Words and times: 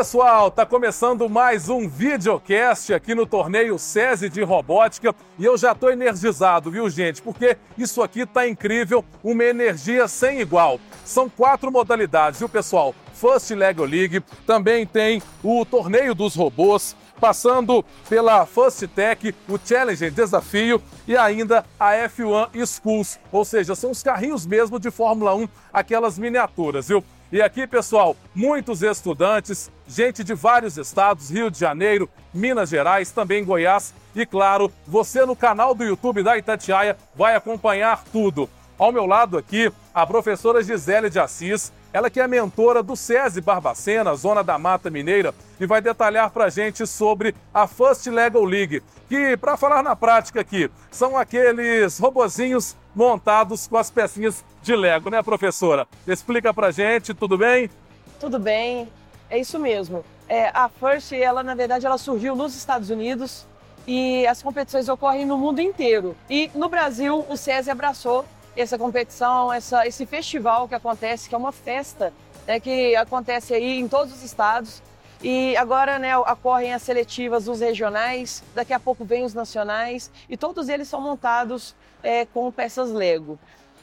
pessoal, 0.00 0.50
tá 0.50 0.64
começando 0.64 1.28
mais 1.28 1.68
um 1.68 1.86
videocast 1.86 2.90
aqui 2.94 3.14
no 3.14 3.26
torneio 3.26 3.78
SESI 3.78 4.30
de 4.30 4.42
Robótica 4.42 5.14
e 5.38 5.44
eu 5.44 5.58
já 5.58 5.74
tô 5.74 5.90
energizado, 5.90 6.70
viu 6.70 6.88
gente? 6.88 7.20
Porque 7.20 7.54
isso 7.76 8.02
aqui 8.02 8.24
tá 8.24 8.48
incrível, 8.48 9.04
uma 9.22 9.44
energia 9.44 10.08
sem 10.08 10.40
igual. 10.40 10.80
São 11.04 11.28
quatro 11.28 11.70
modalidades, 11.70 12.38
viu 12.38 12.48
pessoal? 12.48 12.94
First 13.12 13.50
Lego 13.50 13.84
League, 13.84 14.24
também 14.46 14.86
tem 14.86 15.20
o 15.44 15.66
torneio 15.66 16.14
dos 16.14 16.34
robôs, 16.34 16.96
passando 17.20 17.84
pela 18.08 18.46
First 18.46 18.86
Tech, 18.94 19.34
o 19.46 19.58
Challenger 19.62 20.10
Desafio 20.10 20.82
e 21.06 21.14
ainda 21.14 21.62
a 21.78 21.92
F1 22.08 22.66
Schools, 22.66 23.18
ou 23.30 23.44
seja, 23.44 23.74
são 23.74 23.90
os 23.90 24.02
carrinhos 24.02 24.46
mesmo 24.46 24.80
de 24.80 24.90
Fórmula 24.90 25.34
1, 25.34 25.46
aquelas 25.70 26.18
miniaturas, 26.18 26.88
viu? 26.88 27.04
E 27.32 27.40
aqui, 27.40 27.64
pessoal, 27.64 28.16
muitos 28.34 28.82
estudantes, 28.82 29.70
gente 29.86 30.24
de 30.24 30.34
vários 30.34 30.76
estados, 30.76 31.30
Rio 31.30 31.48
de 31.48 31.60
Janeiro, 31.60 32.10
Minas 32.34 32.70
Gerais, 32.70 33.12
também 33.12 33.44
Goiás. 33.44 33.94
E 34.16 34.26
claro, 34.26 34.72
você 34.84 35.24
no 35.24 35.36
canal 35.36 35.72
do 35.72 35.84
YouTube 35.84 36.24
da 36.24 36.36
Itatiaia 36.36 36.96
vai 37.14 37.36
acompanhar 37.36 38.02
tudo. 38.10 38.50
Ao 38.76 38.90
meu 38.90 39.06
lado 39.06 39.38
aqui, 39.38 39.70
a 39.94 40.04
professora 40.04 40.60
Gisele 40.60 41.08
de 41.08 41.20
Assis, 41.20 41.72
ela 41.92 42.10
que 42.10 42.20
é 42.20 42.28
mentora 42.28 42.82
do 42.82 42.94
SESI 42.94 43.40
Barbacena, 43.40 44.14
Zona 44.14 44.42
da 44.42 44.58
Mata 44.58 44.90
Mineira, 44.90 45.34
e 45.58 45.66
vai 45.66 45.80
detalhar 45.80 46.30
para 46.30 46.44
a 46.44 46.50
gente 46.50 46.86
sobre 46.86 47.34
a 47.52 47.66
First 47.66 48.06
Lego 48.06 48.44
League, 48.44 48.82
que, 49.08 49.36
para 49.36 49.56
falar 49.56 49.82
na 49.82 49.96
prática 49.96 50.40
aqui, 50.40 50.70
são 50.90 51.16
aqueles 51.16 51.98
robozinhos 51.98 52.76
montados 52.94 53.66
com 53.66 53.76
as 53.76 53.90
pecinhas 53.90 54.44
de 54.62 54.74
Lego, 54.74 55.10
né, 55.10 55.22
professora? 55.22 55.86
Explica 56.06 56.54
pra 56.54 56.70
gente, 56.70 57.12
tudo 57.12 57.36
bem? 57.36 57.70
Tudo 58.18 58.38
bem, 58.38 58.88
é 59.28 59.38
isso 59.38 59.58
mesmo. 59.58 60.04
É, 60.28 60.48
a 60.54 60.68
First, 60.68 61.12
ela 61.12 61.42
na 61.42 61.54
verdade, 61.54 61.86
ela 61.86 61.98
surgiu 61.98 62.36
nos 62.36 62.54
Estados 62.54 62.88
Unidos 62.88 63.46
e 63.86 64.26
as 64.26 64.42
competições 64.42 64.88
ocorrem 64.88 65.24
no 65.24 65.36
mundo 65.36 65.60
inteiro. 65.60 66.16
E 66.28 66.50
no 66.54 66.68
Brasil, 66.68 67.24
o 67.28 67.36
SESI 67.36 67.70
abraçou 67.70 68.24
essa 68.56 68.78
competição, 68.78 69.52
essa, 69.52 69.86
esse 69.86 70.04
festival 70.06 70.68
que 70.68 70.74
acontece, 70.74 71.28
que 71.28 71.34
é 71.34 71.38
uma 71.38 71.52
festa 71.52 72.12
né, 72.46 72.58
que 72.58 72.96
acontece 72.96 73.54
aí 73.54 73.78
em 73.78 73.88
todos 73.88 74.12
os 74.12 74.22
estados. 74.22 74.82
E 75.22 75.56
agora 75.56 75.98
né, 75.98 76.16
ocorrem 76.16 76.72
as 76.72 76.82
seletivas 76.82 77.44
dos 77.44 77.60
regionais, 77.60 78.42
daqui 78.54 78.72
a 78.72 78.80
pouco 78.80 79.04
vem 79.04 79.22
os 79.24 79.34
nacionais, 79.34 80.10
e 80.28 80.36
todos 80.36 80.68
eles 80.68 80.88
são 80.88 81.00
montados 81.00 81.74
é, 82.02 82.24
com 82.24 82.50
peças 82.50 82.90
Lego. 82.90 83.38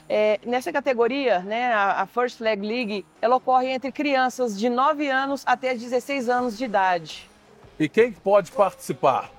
É, 0.09 0.39
nessa 0.45 0.71
categoria, 0.71 1.39
né, 1.39 1.71
a, 1.73 2.01
a, 2.01 2.05
First 2.07 2.39
Leg 2.39 2.65
League, 2.65 3.05
ela 3.21 3.35
ocorre 3.35 3.69
entre 3.69 3.91
crianças 3.91 4.57
de 4.57 4.69
9 4.69 5.07
anos 5.09 5.43
até 5.45 5.75
16 5.75 6.27
anos 6.27 6.57
de 6.57 6.65
idade. 6.65 7.29
E 7.79 7.87
quem 7.87 8.11
pode 8.11 8.51
participar? 8.51 9.29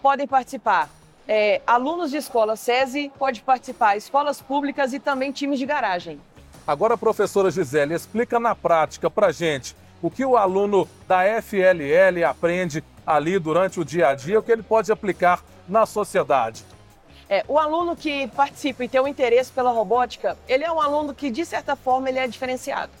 Podem 0.00 0.26
participar 0.26 0.90
é, 1.26 1.60
alunos 1.66 2.10
de 2.10 2.16
escola 2.16 2.56
SESI, 2.56 3.12
pode 3.18 3.42
participar 3.42 3.96
escolas 3.96 4.40
públicas 4.40 4.92
e 4.92 4.98
também 4.98 5.32
times 5.32 5.58
de 5.58 5.66
garagem. 5.66 6.20
Agora, 6.66 6.96
professora 6.96 7.50
Gisele, 7.50 7.94
explica 7.94 8.38
na 8.38 8.54
prática 8.54 9.10
para 9.10 9.32
gente 9.32 9.76
o 10.00 10.10
que 10.10 10.24
o 10.24 10.36
aluno 10.36 10.88
da 11.06 11.22
FLL 11.42 12.24
aprende 12.24 12.84
ali 13.06 13.38
durante 13.38 13.80
o 13.80 13.84
dia 13.84 14.08
a 14.08 14.14
dia, 14.14 14.38
o 14.38 14.42
que 14.42 14.52
ele 14.52 14.62
pode 14.62 14.90
aplicar 14.90 15.42
na 15.68 15.86
sociedade. 15.86 16.64
É, 17.28 17.44
o 17.48 17.58
aluno 17.58 17.96
que 17.96 18.28
participa 18.28 18.84
e 18.84 18.88
tem 18.88 19.00
um 19.00 19.08
interesse 19.08 19.50
pela 19.50 19.70
robótica, 19.70 20.36
ele 20.46 20.64
é 20.64 20.70
um 20.70 20.80
aluno 20.80 21.14
que, 21.14 21.30
de 21.30 21.44
certa 21.46 21.74
forma, 21.74 22.08
ele 22.08 22.18
é 22.18 22.26
diferenciado. 22.26 22.92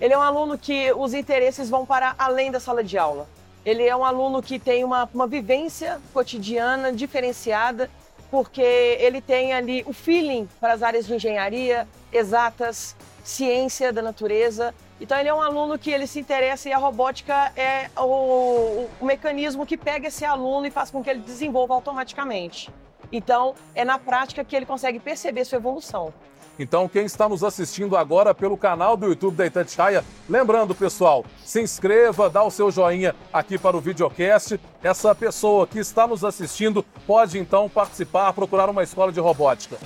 Ele 0.00 0.14
é 0.14 0.18
um 0.18 0.22
aluno 0.22 0.58
que 0.58 0.92
os 0.92 1.14
interesses 1.14 1.68
vão 1.68 1.84
para 1.84 2.14
além 2.18 2.50
da 2.50 2.60
sala 2.60 2.82
de 2.82 2.96
aula. 2.96 3.28
Ele 3.68 3.86
é 3.86 3.94
um 3.94 4.02
aluno 4.02 4.42
que 4.42 4.58
tem 4.58 4.82
uma, 4.82 5.06
uma 5.12 5.26
vivência 5.26 6.00
cotidiana 6.14 6.90
diferenciada, 6.90 7.90
porque 8.30 8.62
ele 8.62 9.20
tem 9.20 9.52
ali 9.52 9.84
o 9.86 9.92
feeling 9.92 10.48
para 10.58 10.72
as 10.72 10.82
áreas 10.82 11.06
de 11.06 11.14
engenharia, 11.14 11.86
exatas, 12.10 12.96
ciência 13.22 13.92
da 13.92 14.00
natureza. 14.00 14.74
Então 14.98 15.18
ele 15.18 15.28
é 15.28 15.34
um 15.34 15.42
aluno 15.42 15.78
que 15.78 15.90
ele 15.90 16.06
se 16.06 16.18
interessa 16.18 16.66
e 16.70 16.72
a 16.72 16.78
robótica 16.78 17.52
é 17.54 17.90
o, 17.94 18.88
o 18.98 19.04
mecanismo 19.04 19.66
que 19.66 19.76
pega 19.76 20.08
esse 20.08 20.24
aluno 20.24 20.66
e 20.66 20.70
faz 20.70 20.90
com 20.90 21.04
que 21.04 21.10
ele 21.10 21.20
desenvolva 21.20 21.74
automaticamente. 21.74 22.70
Então, 23.10 23.54
é 23.74 23.84
na 23.84 23.98
prática 23.98 24.44
que 24.44 24.54
ele 24.54 24.66
consegue 24.66 24.98
perceber 24.98 25.44
sua 25.44 25.56
evolução. 25.56 26.12
Então, 26.58 26.88
quem 26.88 27.04
está 27.04 27.28
nos 27.28 27.44
assistindo 27.44 27.96
agora 27.96 28.34
pelo 28.34 28.56
canal 28.56 28.96
do 28.96 29.06
YouTube 29.06 29.36
da 29.36 29.46
Itatiaia, 29.46 30.04
lembrando, 30.28 30.74
pessoal, 30.74 31.24
se 31.44 31.62
inscreva, 31.62 32.28
dá 32.28 32.42
o 32.42 32.50
seu 32.50 32.68
joinha 32.70 33.14
aqui 33.32 33.56
para 33.56 33.76
o 33.76 33.80
videocast. 33.80 34.58
Essa 34.82 35.14
pessoa 35.14 35.68
que 35.68 35.78
está 35.78 36.06
nos 36.06 36.24
assistindo 36.24 36.84
pode 37.06 37.38
então 37.38 37.68
participar, 37.68 38.32
procurar 38.32 38.68
uma 38.68 38.82
escola 38.82 39.12
de 39.12 39.20
robótica. 39.20 39.78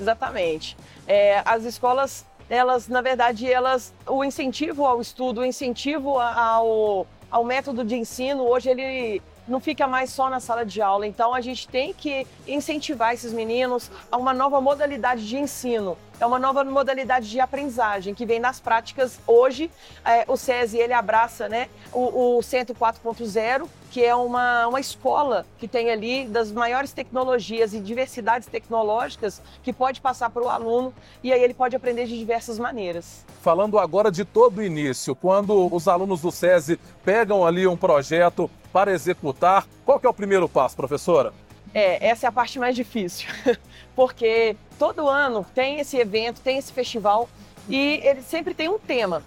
Exatamente. 0.00 0.76
É, 1.06 1.42
as 1.44 1.64
escolas, 1.64 2.24
elas, 2.48 2.86
na 2.86 3.02
verdade, 3.02 3.50
elas, 3.52 3.92
o 4.06 4.22
incentivo 4.22 4.86
ao 4.86 5.00
estudo, 5.00 5.40
o 5.40 5.44
incentivo 5.44 6.16
ao, 6.16 7.08
ao 7.28 7.44
método 7.44 7.84
de 7.84 7.96
ensino, 7.96 8.44
hoje 8.44 8.70
ele 8.70 9.20
não 9.46 9.60
fica 9.60 9.86
mais 9.86 10.10
só 10.10 10.28
na 10.28 10.40
sala 10.40 10.64
de 10.64 10.80
aula. 10.80 11.06
Então 11.06 11.34
a 11.34 11.40
gente 11.40 11.68
tem 11.68 11.92
que 11.92 12.26
incentivar 12.46 13.14
esses 13.14 13.32
meninos 13.32 13.90
a 14.10 14.16
uma 14.16 14.32
nova 14.32 14.60
modalidade 14.60 15.26
de 15.26 15.36
ensino. 15.36 15.96
É 16.20 16.26
uma 16.26 16.38
nova 16.38 16.62
modalidade 16.62 17.30
de 17.30 17.40
aprendizagem 17.40 18.14
que 18.14 18.26
vem 18.26 18.40
das 18.40 18.60
práticas. 18.60 19.18
Hoje, 19.26 19.70
é, 20.04 20.24
o 20.28 20.36
SESI 20.36 20.76
ele 20.76 20.92
abraça 20.92 21.48
né, 21.48 21.68
o, 21.92 22.36
o 22.36 22.42
Centro 22.42 22.74
4.0, 22.74 23.66
que 23.90 24.04
é 24.04 24.14
uma, 24.14 24.66
uma 24.68 24.78
escola 24.78 25.46
que 25.58 25.66
tem 25.66 25.90
ali 25.90 26.26
das 26.26 26.52
maiores 26.52 26.92
tecnologias 26.92 27.72
e 27.72 27.80
diversidades 27.80 28.46
tecnológicas 28.46 29.40
que 29.62 29.72
pode 29.72 30.02
passar 30.02 30.28
para 30.28 30.42
o 30.42 30.48
aluno 30.48 30.92
e 31.22 31.32
aí 31.32 31.42
ele 31.42 31.54
pode 31.54 31.74
aprender 31.74 32.04
de 32.04 32.18
diversas 32.18 32.58
maneiras. 32.58 33.24
Falando 33.40 33.78
agora 33.78 34.10
de 34.10 34.24
todo 34.24 34.58
o 34.58 34.62
início, 34.62 35.16
quando 35.16 35.74
os 35.74 35.88
alunos 35.88 36.20
do 36.20 36.30
SESI 36.30 36.78
pegam 37.02 37.46
ali 37.46 37.66
um 37.66 37.78
projeto 37.78 38.50
para 38.72 38.92
executar, 38.92 39.66
qual 39.84 39.98
que 39.98 40.06
é 40.06 40.08
o 40.08 40.14
primeiro 40.14 40.48
passo, 40.48 40.76
professora? 40.76 41.32
É, 41.72 42.08
essa 42.08 42.26
é 42.26 42.28
a 42.28 42.32
parte 42.32 42.58
mais 42.58 42.74
difícil, 42.74 43.28
porque 43.94 44.56
todo 44.78 45.08
ano 45.08 45.46
tem 45.54 45.78
esse 45.78 45.96
evento, 45.96 46.40
tem 46.40 46.58
esse 46.58 46.72
festival 46.72 47.28
e 47.68 48.00
ele 48.02 48.22
sempre 48.22 48.54
tem 48.54 48.68
um 48.68 48.78
tema. 48.78 49.22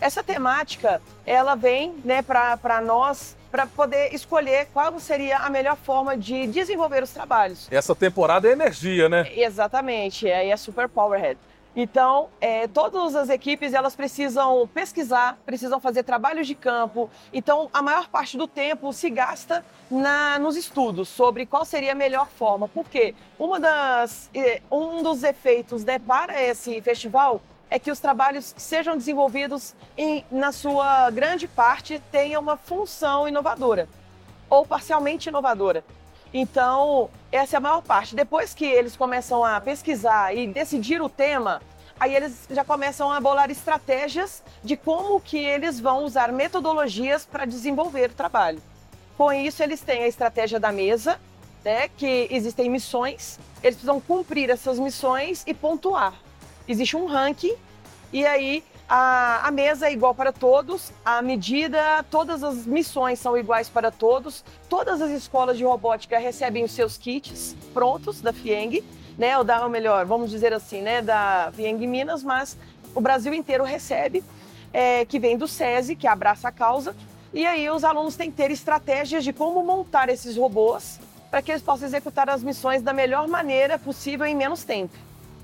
Essa 0.00 0.22
temática, 0.22 1.02
ela 1.26 1.56
vem 1.56 1.94
né, 2.04 2.22
para 2.22 2.80
nós 2.80 3.36
para 3.50 3.66
poder 3.66 4.14
escolher 4.14 4.68
qual 4.72 5.00
seria 5.00 5.38
a 5.38 5.50
melhor 5.50 5.76
forma 5.76 6.16
de 6.16 6.46
desenvolver 6.46 7.02
os 7.02 7.10
trabalhos. 7.10 7.66
Essa 7.70 7.94
temporada 7.94 8.48
é 8.48 8.52
energia, 8.52 9.08
né? 9.08 9.26
Exatamente, 9.34 10.30
aí 10.30 10.50
é 10.50 10.56
Super 10.56 10.88
Powerhead. 10.88 11.38
Então, 11.76 12.28
é, 12.40 12.66
todas 12.66 13.14
as 13.14 13.28
equipes 13.28 13.72
elas 13.72 13.94
precisam 13.94 14.68
pesquisar, 14.72 15.38
precisam 15.46 15.78
fazer 15.78 16.02
trabalhos 16.02 16.46
de 16.46 16.54
campo. 16.54 17.08
Então, 17.32 17.68
a 17.72 17.80
maior 17.80 18.08
parte 18.08 18.36
do 18.36 18.48
tempo 18.48 18.92
se 18.92 19.08
gasta 19.10 19.64
na, 19.90 20.38
nos 20.38 20.56
estudos 20.56 21.08
sobre 21.08 21.46
qual 21.46 21.64
seria 21.64 21.92
a 21.92 21.94
melhor 21.94 22.26
forma. 22.28 22.68
Porque 22.68 23.14
uma 23.38 23.60
das, 23.60 24.30
um 24.70 25.02
dos 25.02 25.22
efeitos 25.22 25.84
né, 25.84 25.98
para 25.98 26.42
esse 26.42 26.80
festival 26.82 27.40
é 27.70 27.78
que 27.78 27.90
os 27.90 28.00
trabalhos 28.00 28.54
sejam 28.56 28.96
desenvolvidos 28.96 29.74
e, 29.96 30.24
na 30.30 30.52
sua 30.52 31.10
grande 31.10 31.46
parte, 31.46 32.02
tenham 32.10 32.40
uma 32.40 32.56
função 32.56 33.28
inovadora 33.28 33.88
ou 34.50 34.66
parcialmente 34.66 35.28
inovadora. 35.28 35.84
Então, 36.32 37.08
essa 37.32 37.56
é 37.56 37.58
a 37.58 37.60
maior 37.60 37.82
parte. 37.82 38.14
Depois 38.14 38.54
que 38.54 38.64
eles 38.64 38.96
começam 38.96 39.44
a 39.44 39.60
pesquisar 39.60 40.34
e 40.34 40.46
decidir 40.46 41.00
o 41.00 41.08
tema, 41.08 41.62
aí 41.98 42.14
eles 42.14 42.46
já 42.50 42.64
começam 42.64 43.10
a 43.10 43.20
bolar 43.20 43.50
estratégias 43.50 44.42
de 44.62 44.76
como 44.76 45.20
que 45.20 45.38
eles 45.38 45.80
vão 45.80 46.04
usar 46.04 46.32
metodologias 46.32 47.24
para 47.24 47.44
desenvolver 47.44 48.10
o 48.10 48.14
trabalho. 48.14 48.60
Com 49.16 49.32
isso, 49.32 49.62
eles 49.62 49.80
têm 49.80 50.04
a 50.04 50.08
estratégia 50.08 50.60
da 50.60 50.70
mesa, 50.70 51.18
né, 51.64 51.88
que 51.88 52.28
existem 52.30 52.70
missões, 52.70 53.38
eles 53.62 53.74
precisam 53.74 54.00
cumprir 54.00 54.48
essas 54.48 54.78
missões 54.78 55.42
e 55.46 55.52
pontuar. 55.52 56.14
Existe 56.68 56.96
um 56.96 57.06
ranking 57.06 57.56
e 58.12 58.24
aí 58.24 58.62
a, 58.88 59.46
a, 59.46 59.50
mesa 59.50 59.88
é 59.88 59.92
igual 59.92 60.14
para 60.14 60.32
todos, 60.32 60.90
a 61.04 61.20
medida, 61.20 62.02
todas 62.10 62.42
as 62.42 62.64
missões 62.64 63.18
são 63.18 63.36
iguais 63.36 63.68
para 63.68 63.90
todos, 63.90 64.42
todas 64.68 65.02
as 65.02 65.10
escolas 65.10 65.58
de 65.58 65.64
robótica 65.64 66.18
recebem 66.18 66.64
os 66.64 66.72
seus 66.72 66.96
kits 66.96 67.54
prontos 67.74 68.22
da 68.22 68.32
FIENG, 68.32 68.82
né, 69.18 69.36
ou, 69.36 69.44
da, 69.44 69.62
ou 69.62 69.68
melhor, 69.68 70.06
vamos 70.06 70.30
dizer 70.30 70.54
assim, 70.54 70.80
né, 70.80 71.02
da 71.02 71.50
FIENG 71.54 71.86
Minas, 71.86 72.22
mas 72.22 72.56
o 72.94 73.00
Brasil 73.00 73.34
inteiro 73.34 73.62
recebe, 73.62 74.24
é, 74.72 75.04
que 75.04 75.18
vem 75.18 75.36
do 75.36 75.46
SESI, 75.46 75.94
que 75.94 76.06
abraça 76.06 76.48
a 76.48 76.52
causa, 76.52 76.96
e 77.32 77.44
aí 77.44 77.68
os 77.68 77.84
alunos 77.84 78.16
têm 78.16 78.30
que 78.30 78.38
ter 78.38 78.50
estratégias 78.50 79.22
de 79.22 79.34
como 79.34 79.62
montar 79.62 80.08
esses 80.08 80.36
robôs 80.36 80.98
para 81.30 81.42
que 81.42 81.52
eles 81.52 81.62
possam 81.62 81.86
executar 81.86 82.30
as 82.30 82.42
missões 82.42 82.80
da 82.80 82.94
melhor 82.94 83.28
maneira 83.28 83.78
possível 83.78 84.24
em 84.24 84.34
menos 84.34 84.64
tempo. 84.64 84.96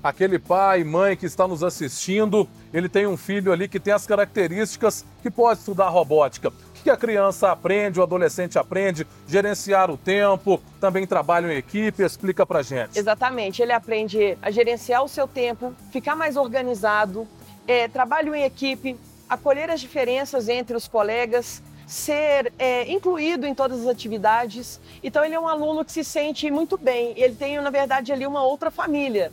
Aquele 0.05 0.37
pai, 0.37 0.83
mãe 0.83 1.17
que 1.17 1.25
está 1.25 1.47
nos 1.47 1.63
assistindo, 1.63 2.47
ele 2.71 2.87
tem 2.87 3.07
um 3.07 3.17
filho 3.17 3.51
ali 3.51 3.67
que 3.67 3.79
tem 3.79 3.91
as 3.91 4.05
características 4.05 5.03
que 5.23 5.31
pode 5.31 5.59
estudar 5.59 5.89
robótica. 5.89 6.49
O 6.49 6.83
que 6.83 6.91
a 6.91 6.95
criança 6.95 7.51
aprende, 7.51 7.99
o 7.99 8.03
adolescente 8.03 8.59
aprende? 8.59 9.07
Gerenciar 9.27 9.89
o 9.89 9.97
tempo, 9.97 10.61
também 10.79 11.07
trabalho 11.07 11.51
em 11.51 11.55
equipe, 11.55 12.03
explica 12.03 12.45
pra 12.45 12.61
gente. 12.61 12.99
Exatamente, 12.99 13.63
ele 13.63 13.73
aprende 13.73 14.37
a 14.43 14.51
gerenciar 14.51 15.03
o 15.03 15.07
seu 15.07 15.27
tempo, 15.27 15.73
ficar 15.91 16.15
mais 16.15 16.37
organizado, 16.37 17.27
é, 17.67 17.87
trabalho 17.87 18.35
em 18.35 18.43
equipe, 18.43 18.95
acolher 19.27 19.71
as 19.71 19.81
diferenças 19.81 20.47
entre 20.47 20.77
os 20.77 20.87
colegas, 20.87 21.63
ser 21.87 22.53
é, 22.59 22.91
incluído 22.91 23.47
em 23.47 23.55
todas 23.55 23.81
as 23.81 23.87
atividades. 23.87 24.79
Então 25.03 25.25
ele 25.25 25.33
é 25.33 25.39
um 25.39 25.47
aluno 25.47 25.83
que 25.83 25.91
se 25.91 26.03
sente 26.03 26.51
muito 26.51 26.77
bem. 26.77 27.15
Ele 27.17 27.33
tem, 27.33 27.59
na 27.59 27.71
verdade, 27.71 28.13
ali 28.13 28.27
uma 28.27 28.43
outra 28.43 28.69
família, 28.69 29.31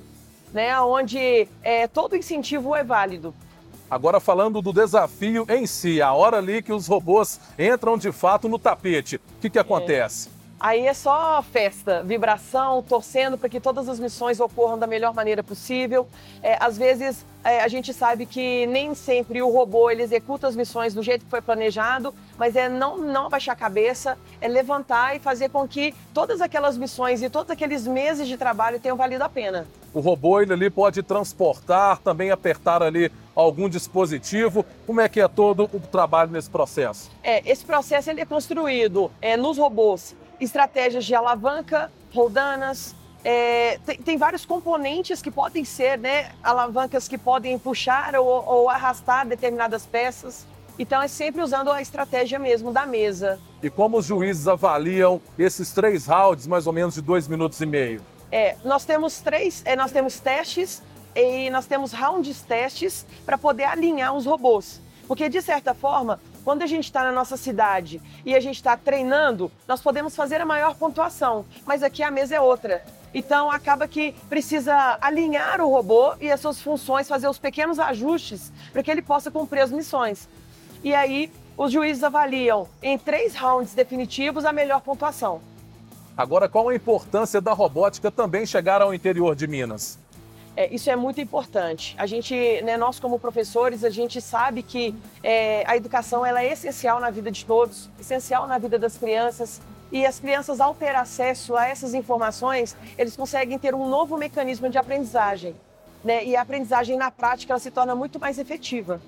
né, 0.53 0.79
onde 0.81 1.49
é, 1.63 1.87
todo 1.87 2.17
incentivo 2.17 2.75
é 2.75 2.85
válido. 2.85 3.35
Agora 3.91 4.21
falando 4.21 4.63
do 4.63 4.73
desafio 4.73 5.45
em 5.51 5.67
si, 5.67 6.01
a 6.01 6.13
hora 6.15 6.39
ali 6.39 6.63
que 6.63 6.73
os 6.73 6.87
robôs 6.87 7.39
entram 7.59 7.99
de 7.99 8.11
fato 8.11 8.49
no 8.49 8.59
tapete, 8.59 9.17
o 9.17 9.21
que, 9.41 9.51
que 9.51 9.59
acontece? 9.59 10.29
É. 10.39 10.43
Aí 10.59 10.87
é 10.87 10.95
só 10.95 11.43
festa, 11.43 12.05
vibração, 12.05 12.83
torcendo 12.85 13.37
para 13.37 13.49
que 13.49 13.59
todas 13.59 13.89
as 13.89 13.99
missões 13.99 14.39
ocorram 14.39 14.79
da 14.79 14.87
melhor 14.87 15.13
maneira 15.13 15.43
possível. 15.43 16.07
É, 16.41 16.57
às 16.59 16.79
vezes 16.79 17.27
é, 17.43 17.61
a 17.61 17.67
gente 17.67 17.93
sabe 17.93 18.27
que 18.27 18.65
nem 18.67 18.95
sempre 18.95 19.43
o 19.43 19.51
robô 19.51 19.91
ele 19.91 20.05
executa 20.05 20.47
as 20.47 20.55
missões 20.55 20.95
do 20.95 21.03
jeito 21.03 21.25
que 21.25 21.31
foi 21.31 21.43
planejado, 21.43 22.15
mas 22.39 22.55
é 22.55 22.69
não, 22.69 22.97
não 22.97 23.27
abaixar 23.27 23.55
a 23.55 23.59
cabeça, 23.59 24.17
é 24.41 24.47
levantar 24.47 25.17
e 25.17 25.19
fazer 25.19 25.51
com 25.51 25.67
que 25.67 25.93
todas 26.15 26.41
aquelas 26.41 26.79
missões 26.79 27.23
e 27.23 27.29
todos 27.29 27.51
aqueles 27.51 27.85
meses 27.85 28.29
de 28.29 28.37
trabalho 28.37 28.79
tenham 28.79 28.97
valido 28.97 29.25
a 29.25 29.29
pena. 29.29 29.67
O 29.95 30.01
robô 30.01 30.41
ele 30.41 30.53
ali 30.53 30.71
pode 30.71 31.03
transportar, 31.03 31.99
também 31.99 32.31
apertar 32.31 32.83
ali 32.83 33.13
algum 33.35 33.69
dispositivo. 33.69 34.65
Como 34.87 35.01
é 35.01 35.09
que 35.09 35.21
é 35.21 35.29
todo 35.29 35.65
o 35.73 35.81
trabalho 35.81 36.31
nesse 36.31 36.49
processo? 36.49 37.11
É, 37.23 37.49
esse 37.51 37.65
processo 37.65 38.11
ele 38.11 38.21
é 38.21 38.25
construído 38.25 39.11
é, 39.21 39.37
nos 39.37 39.59
robôs 39.59 40.15
estratégias 40.41 41.05
de 41.05 41.15
alavanca, 41.15 41.91
roldanas. 42.13 42.95
É, 43.25 43.79
tem, 43.87 43.97
tem, 43.99 44.17
vários 44.17 44.45
componentes 44.45 45.23
que 45.23 45.31
podem 45.31 45.65
ser 45.65 45.97
né, 45.97 46.33
alavancas 46.43 47.07
que 47.07 47.17
podem 47.17 47.57
puxar 47.57 48.17
ou, 48.17 48.27
ou 48.27 48.69
arrastar 48.69 49.27
determinadas 49.27 49.87
peças. 49.87 50.45
Então 50.79 51.01
é 51.01 51.07
sempre 51.07 51.43
usando 51.43 51.71
a 51.71 51.81
estratégia 51.81 52.39
mesmo 52.39 52.73
da 52.73 52.87
mesa. 52.87 53.39
E 53.63 53.71
como 53.71 53.99
os 53.99 54.07
juízes 54.07 54.49
avaliam 54.49 55.21
esses 55.39 55.71
três 55.71 56.07
rounds, 56.07 56.47
mais 56.47 56.67
ou 56.67 56.73
menos 56.73 56.95
de 56.95 57.03
dois 57.03 57.29
minutos 57.29 57.61
e 57.61 57.67
meio? 57.67 58.01
É, 58.33 58.57
nós 58.65 58.87
temos 58.87 59.21
três, 59.21 59.61
é, 59.67 59.77
nós 59.77 59.93
temos 59.93 60.19
testes 60.19 60.83
e 61.15 61.51
nós 61.51 61.67
temos 61.67 61.93
rounds 61.93 62.41
testes 62.41 63.07
para 63.27 63.37
poder 63.37 63.65
alinhar 63.65 64.15
os 64.15 64.25
robôs. 64.25 64.81
Porque 65.07 65.29
de 65.29 65.43
certa 65.43 65.75
forma, 65.75 66.19
quando 66.43 66.63
a 66.63 66.67
gente 66.67 66.85
está 66.85 67.05
na 67.05 67.13
nossa 67.13 67.37
cidade 67.37 68.01
e 68.25 68.35
a 68.35 68.41
gente 68.41 68.57
está 68.57 68.75
treinando, 68.75 69.53
nós 69.69 69.83
podemos 69.83 70.17
fazer 70.17 70.41
a 70.41 70.47
maior 70.47 70.75
pontuação, 70.75 71.45
mas 71.67 71.83
aqui 71.83 72.03
a 72.03 72.11
mesa 72.11 72.35
é 72.37 72.41
outra. 72.41 72.83
Então 73.13 73.51
acaba 73.51 73.87
que 73.87 74.13
precisa 74.31 74.97
alinhar 75.03 75.61
o 75.61 75.69
robô 75.69 76.15
e 76.19 76.31
as 76.31 76.41
suas 76.41 76.59
funções, 76.59 77.07
fazer 77.07 77.29
os 77.29 77.39
pequenos 77.39 77.79
ajustes 77.79 78.51
para 78.73 78.83
que 78.83 78.91
ele 78.91 79.03
possa 79.03 79.31
cumprir 79.31 79.61
as 79.61 79.71
missões. 79.71 80.27
E 80.83 80.95
aí 80.95 81.31
os 81.55 81.71
juízes 81.71 82.03
avaliam 82.03 82.67
em 82.83 82.97
três 82.97 83.37
rounds 83.37 83.75
definitivos 83.75 84.47
a 84.47 84.53
melhor 84.53 84.81
pontuação. 84.81 85.52
Agora, 86.17 86.49
qual 86.49 86.69
a 86.69 86.75
importância 86.75 87.41
da 87.41 87.53
robótica 87.53 88.11
também 88.11 88.45
chegar 88.45 88.83
ao 88.83 88.93
interior 88.93 89.35
de 89.35 89.47
Minas? 89.47 89.99
É, 90.55 90.73
isso 90.73 90.91
é 90.91 90.97
muito 90.97 91.21
importante. 91.21 91.95
A 91.99 92.05
gente, 92.05 92.35
né, 92.63 92.77
nós 92.77 93.01
como 93.01 93.19
professores, 93.19 93.83
a 93.83 93.89
gente 93.89 94.21
sabe 94.21 94.63
que 94.63 94.95
é, 95.23 95.65
a 95.67 95.77
educação 95.77 96.25
ela 96.27 96.43
é 96.43 96.53
essencial 96.53 97.01
na 97.01 97.11
vida 97.11 97.31
de 97.31 97.45
todos, 97.45 97.89
essencial 97.99 98.47
na 98.47 98.59
vida 98.59 98.79
das 98.79 98.99
crianças. 98.99 99.63
E 99.91 100.05
as 100.05 100.21
crianças, 100.21 100.61
ao 100.61 100.75
ter 100.75 100.95
acesso 100.95 101.57
a 101.57 101.67
essas 101.67 101.95
informações, 101.95 102.77
eles 102.99 103.17
conseguem 103.17 103.59
ter 103.59 103.75
um 103.75 103.89
novo 103.89 104.17
mecanismo 104.19 104.69
de 104.69 104.77
aprendizagem. 104.77 105.55
Né? 106.05 106.25
E 106.25 106.37
a 106.37 106.43
aprendizagem 106.43 106.99
na 106.99 107.11
prática 107.11 107.53
ela 107.55 107.61
se 107.61 107.71
torna 107.71 107.95
muito 107.95 108.21
mais 108.21 108.39
efetiva. 108.39 109.01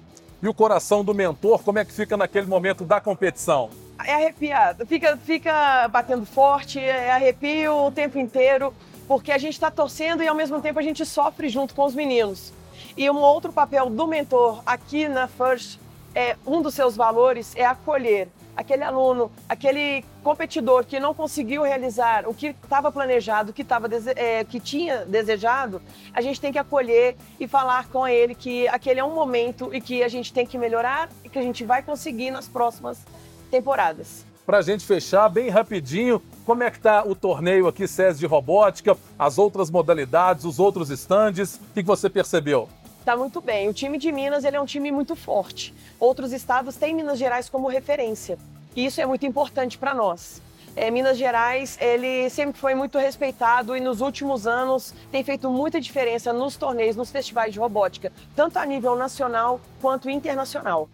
E 0.43 0.49
o 0.49 0.55
coração 0.55 1.05
do 1.05 1.15
mentor, 1.15 1.63
como 1.63 1.79
é 1.79 1.85
que 1.85 1.93
fica 1.93 2.17
naquele 2.17 2.47
momento 2.47 2.85
da 2.85 3.01
competição? 3.01 3.71
É 4.03 4.15
arrepiado, 4.15 4.87
fica, 4.87 5.17
fica 5.17 5.89
batendo 5.89 6.27
forte, 6.27 6.81
é 6.81 7.13
arrepio 7.13 7.87
o 7.87 7.93
tempo 7.93 8.19
inteiro 8.19 8.75
porque 9.07 9.31
a 9.31 9.39
gente 9.39 9.55
está 9.55 9.71
torcendo 9.71 10.23
e 10.23 10.29
ao 10.29 10.35
mesmo 10.35 10.61
tempo 10.61 10.79
a 10.79 10.83
gente 10.83 11.05
sofre 11.05 11.49
junto 11.49 11.75
com 11.75 11.85
os 11.85 11.95
meninos. 11.95 12.53
E 12.97 13.09
um 13.11 13.19
outro 13.19 13.53
papel 13.53 13.91
do 13.91 14.07
mentor 14.07 14.63
aqui 14.65 15.09
na 15.09 15.29
First 15.29 15.79
é 16.15 16.37
um 16.47 16.63
dos 16.63 16.75
seus 16.75 16.97
valores 16.97 17.55
é 17.57 17.65
acolher 17.65 18.29
aquele 18.57 18.85
aluno, 18.85 19.33
aquele 19.49 20.05
competidor 20.23 20.85
que 20.85 21.01
não 21.01 21.13
conseguiu 21.13 21.63
realizar 21.63 22.29
o 22.29 22.33
que 22.33 22.55
estava 22.63 22.91
planejado, 22.93 23.51
o 23.51 23.53
que, 23.53 23.65
tava, 23.65 23.89
é, 24.15 24.45
que 24.45 24.61
tinha 24.61 25.05
desejado, 25.05 25.83
a 26.13 26.21
gente 26.21 26.41
tem 26.41 26.53
que 26.53 26.59
acolher 26.59 27.17
e 27.41 27.49
falar 27.49 27.89
com 27.89 28.07
ele 28.07 28.33
que 28.33 28.69
aquele 28.69 29.01
é 29.01 29.05
um 29.05 29.13
momento 29.13 29.75
e 29.75 29.81
que 29.81 30.05
a 30.05 30.09
gente 30.09 30.33
tem 30.33 30.47
que 30.47 30.57
melhorar 30.57 31.09
e 31.25 31.29
que 31.29 31.39
a 31.39 31.43
gente 31.43 31.65
vai 31.65 31.83
conseguir 31.83 32.31
nas 32.31 32.47
próximas 32.47 33.05
temporadas. 33.51 34.25
Para 34.47 34.59
a 34.59 34.63
gente 34.63 34.85
fechar 34.85 35.29
bem 35.29 35.49
rapidinho, 35.49 36.23
como 36.45 36.63
é 36.63 36.71
que 36.71 36.77
está 36.77 37.03
o 37.03 37.15
torneio 37.15 37.67
aqui, 37.67 37.89
SES 37.89 38.19
de 38.19 38.27
Robótica, 38.27 38.97
as 39.19 39.39
outras 39.39 39.71
modalidades, 39.71 40.45
os 40.45 40.59
outros 40.59 40.91
estandes? 40.91 41.57
O 41.57 41.75
que 41.75 41.83
você 41.83 42.11
percebeu? 42.11 42.69
Está 43.01 43.17
muito 43.17 43.41
bem. 43.41 43.69
O 43.69 43.75
time 43.75 43.97
de 43.97 44.13
Minas 44.13 44.45
ele 44.45 44.57
é 44.57 44.61
um 44.61 44.67
time 44.67 44.93
muito 44.93 45.17
forte. 45.17 45.75
Outros 45.99 46.33
estados 46.33 46.77
têm 46.77 46.95
Minas 46.95 47.19
Gerais 47.19 47.49
como 47.49 47.69
referência. 47.69 48.39
E 48.77 48.85
isso 48.85 49.01
é 49.01 49.07
muito 49.07 49.25
importante 49.25 49.79
para 49.79 49.95
nós. 49.95 50.43
É, 50.77 50.91
Minas 50.91 51.17
Gerais 51.17 51.79
ele 51.81 52.29
sempre 52.31 52.61
foi 52.61 52.75
muito 52.75 52.99
respeitado 52.99 53.77
e 53.77 53.81
nos 53.81 54.01
últimos 54.01 54.47
anos 54.47 54.93
tem 55.11 55.23
feito 55.23 55.49
muita 55.49 55.81
diferença 55.81 56.33
nos 56.33 56.57
torneios, 56.57 56.97
nos 56.97 57.11
festivais 57.11 57.53
de 57.53 57.61
robótica, 57.61 58.13
tanto 58.35 58.59
a 58.59 58.67
nível 58.67 58.97
nacional 58.97 59.61
quanto 59.81 60.11
internacional. 60.11 60.89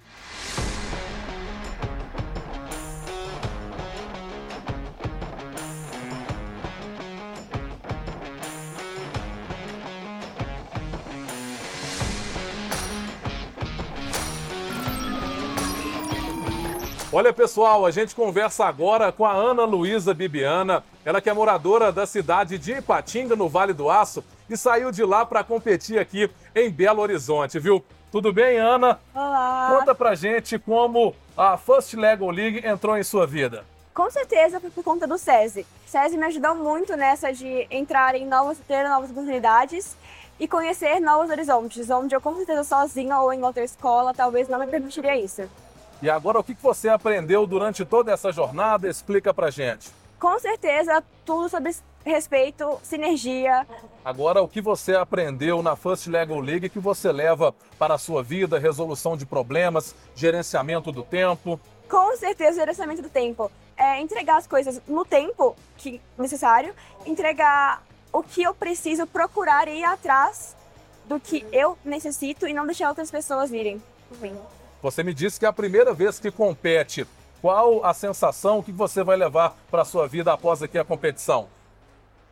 Olha, 17.12 17.32
pessoal, 17.32 17.84
a 17.84 17.90
gente 17.90 18.14
conversa 18.14 18.64
agora 18.64 19.10
com 19.10 19.26
a 19.26 19.32
Ana 19.32 19.64
Luísa 19.64 20.14
Bibiana. 20.14 20.84
Ela 21.05 21.20
que 21.20 21.29
é 21.29 21.32
moradora 21.32 21.90
da 21.90 22.06
cidade 22.06 22.56
de 22.56 22.74
Ipatinga, 22.74 23.34
no 23.34 23.48
Vale 23.48 23.72
do 23.72 23.90
Aço, 23.90 24.22
e 24.48 24.56
saiu 24.56 24.93
de 24.93 25.05
lá 25.05 25.26
para 25.26 25.43
competir 25.43 25.98
aqui 25.98 26.31
em 26.55 26.70
Belo 26.70 27.02
Horizonte, 27.02 27.58
viu? 27.58 27.84
Tudo 28.12 28.32
bem, 28.32 28.58
Ana? 28.58 29.00
Olá! 29.12 29.76
Conta 29.76 29.93
pra 29.93 30.14
gente 30.14 30.56
como 30.56 31.12
a 31.36 31.56
First 31.56 31.94
Lego 31.94 32.31
League 32.31 32.64
entrou 32.64 32.96
em 32.96 33.02
sua 33.02 33.26
vida. 33.26 33.64
Com 33.93 34.08
certeza 34.08 34.60
foi 34.60 34.70
por 34.70 34.84
conta 34.84 35.05
do 35.05 35.19
SESI. 35.19 35.67
SESI 35.86 36.17
me 36.17 36.26
ajudou 36.26 36.55
muito 36.55 36.96
nessa 36.96 37.32
de 37.32 37.67
entrar 37.72 38.14
em 38.14 38.24
novas, 38.24 38.56
ter 38.69 38.88
novas 38.88 39.10
oportunidades 39.10 39.96
e 40.38 40.46
conhecer 40.46 41.00
novos 41.00 41.29
horizontes, 41.29 41.90
onde 41.90 42.14
eu 42.14 42.20
com 42.20 42.36
certeza 42.36 42.62
sozinha 42.62 43.19
ou 43.19 43.32
em 43.32 43.43
outra 43.43 43.64
escola 43.64 44.14
talvez 44.14 44.48
não 44.48 44.60
me 44.60 44.69
permitiria 44.69 45.17
isso. 45.17 45.43
E 46.03 46.09
agora, 46.09 46.39
o 46.39 46.45
que 46.45 46.55
você 46.55 46.89
aprendeu 46.89 47.47
durante 47.47 47.85
toda 47.85 48.13
essa 48.13 48.33
jornada? 48.33 48.89
Explica 48.89 49.35
pra 49.35 49.51
gente. 49.51 49.91
Com 50.19 50.39
certeza, 50.39 51.03
tudo 51.25 51.49
sobre 51.49 51.75
respeito, 52.05 52.79
sinergia. 52.83 53.67
Agora, 54.05 54.43
o 54.43 54.49
que 54.49 54.61
você 54.61 54.95
aprendeu 54.95 55.63
na 55.63 55.77
First 55.77 56.07
Lego 56.07 56.41
League 56.41 56.71
que 56.71 56.79
você 56.79 57.13
leva 57.13 57.55
para 57.79 57.95
a 57.95 57.99
sua 57.99 58.23
vida, 58.23 58.59
resolução 58.59 59.17
de 59.17 59.27
problemas, 59.27 59.95
gerenciamento 60.15 60.91
do 60.91 61.03
tempo? 61.03 61.61
Com 61.89 62.17
certeza, 62.17 62.61
gerenciamento 62.61 63.03
do 63.03 63.11
tempo. 63.11 63.51
É 63.77 64.01
entregar 64.01 64.37
as 64.37 64.47
coisas 64.47 64.81
no 64.87 65.05
tempo 65.05 65.57
que 65.77 66.01
necessário, 66.19 66.75
entregar 67.05 67.83
o 68.13 68.23
que 68.23 68.43
eu 68.43 68.55
preciso, 68.55 69.07
procurar 69.07 69.69
ir 69.69 69.85
atrás 69.85 70.57
do 71.07 71.19
que 71.21 71.47
eu 71.53 71.77
necessito 71.85 72.47
e 72.47 72.53
não 72.53 72.67
deixar 72.67 72.89
outras 72.89 73.11
pessoas 73.11 73.51
virem. 73.51 73.83
Enfim. 74.13 74.37
Você 74.82 75.03
me 75.03 75.13
disse 75.13 75.39
que 75.39 75.44
é 75.44 75.49
a 75.49 75.53
primeira 75.53 75.93
vez 75.93 76.19
que 76.19 76.31
compete. 76.31 77.06
Qual 77.43 77.84
a 77.84 77.93
sensação 77.93 78.63
que 78.63 78.72
você 78.72 79.03
vai 79.03 79.17
levar 79.17 79.55
para 79.70 79.82
a 79.82 79.84
sua 79.84 80.08
vida 80.08 80.32
após 80.32 80.63
aqui 80.63 80.79
a 80.79 80.84
competição? 80.84 81.49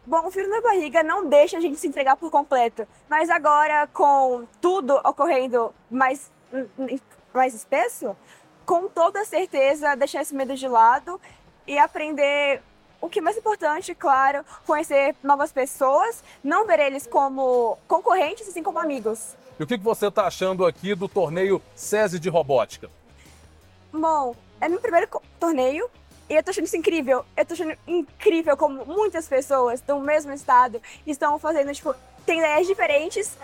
Bom, 0.06 0.26
o 0.26 0.30
frio 0.30 0.48
na 0.48 0.62
barriga 0.62 1.02
não 1.02 1.28
deixa 1.28 1.58
a 1.58 1.60
gente 1.60 1.78
se 1.78 1.86
entregar 1.86 2.16
por 2.16 2.30
completo. 2.30 2.88
Mas 3.08 3.28
agora, 3.28 3.86
com 3.88 4.46
tudo 4.60 4.94
ocorrendo 5.04 5.74
mais, 5.90 6.30
mais 7.34 7.54
espesso, 7.54 8.16
com 8.64 8.88
toda 8.88 9.24
certeza 9.26 9.94
deixar 9.94 10.22
esse 10.22 10.34
medo 10.34 10.54
de 10.54 10.66
lado 10.66 11.20
e 11.66 11.78
aprender 11.78 12.62
o 13.00 13.08
que 13.10 13.18
é 13.18 13.22
mais 13.22 13.36
importante, 13.36 13.94
claro, 13.94 14.44
conhecer 14.66 15.14
novas 15.22 15.52
pessoas, 15.52 16.24
não 16.42 16.66
ver 16.66 16.80
eles 16.80 17.06
como 17.06 17.78
concorrentes, 17.86 18.48
assim 18.48 18.62
como 18.62 18.78
amigos. 18.78 19.36
E 19.58 19.62
o 19.62 19.66
que 19.66 19.76
você 19.76 20.06
está 20.06 20.24
achando 20.24 20.64
aqui 20.64 20.94
do 20.94 21.08
torneio 21.08 21.60
SESI 21.74 22.20
de 22.20 22.28
Robótica? 22.28 22.88
Bom, 23.92 24.36
é 24.60 24.68
meu 24.68 24.80
primeiro 24.80 25.08
torneio 25.40 25.90
e 26.30 26.34
eu 26.34 26.42
tô 26.44 26.50
achando 26.50 26.66
isso 26.66 26.76
incrível. 26.76 27.24
Eu 27.36 27.44
tô 27.44 27.54
achando 27.54 27.76
incrível 27.84 28.56
como 28.56 28.86
muitas 28.86 29.26
pessoas 29.26 29.80
do 29.80 29.98
mesmo 29.98 30.32
estado 30.32 30.80
estão 31.04 31.40
fazendo, 31.40 31.74
tipo, 31.74 31.92
tem 32.24 32.38
ideias 32.38 32.68
diferentes 32.68 33.36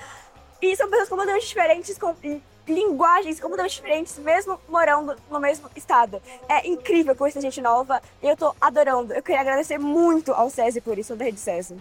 e 0.63 0.77
são 0.77 0.89
pessoas 0.89 1.09
completamente 1.09 1.49
diferentes, 1.49 1.99
com 1.99 2.15
linguagens 2.69 3.41
completamente 3.41 3.75
diferentes, 3.75 4.17
mesmo 4.19 4.61
morando 4.69 5.17
no 5.29 5.41
mesmo 5.41 5.69
estado. 5.75 6.23
É 6.49 6.67
incrível 6.69 7.17
conhecer 7.17 7.41
gente 7.41 7.61
nova 7.61 8.01
e 8.23 8.29
eu 8.29 8.37
tô 8.37 8.55
adorando. 8.61 9.13
Eu 9.13 9.23
queria 9.23 9.41
agradecer 9.41 9.79
muito 9.79 10.33
ao 10.33 10.49
SESI 10.49 10.81
por 10.81 10.97
isso, 10.97 11.17
da 11.17 11.25
Rede 11.25 11.41
SESI. 11.41 11.77